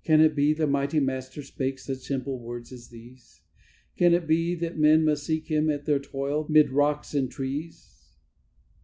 _"Can 0.04 0.20
it 0.20 0.34
be 0.34 0.52
the 0.52 0.66
mighty 0.66 0.98
Master 0.98 1.44
spake 1.44 1.78
such 1.78 1.98
simple 1.98 2.40
words 2.40 2.72
as 2.72 2.88
these? 2.88 3.42
Can 3.96 4.12
it 4.12 4.26
be 4.26 4.56
that 4.56 4.76
men 4.76 5.04
must 5.04 5.22
seek 5.22 5.46
Him 5.46 5.70
at 5.70 5.84
their 5.84 6.00
toil 6.00 6.46
'mid 6.48 6.70
rocks 6.72 7.14
and 7.14 7.30
trees? 7.30 8.08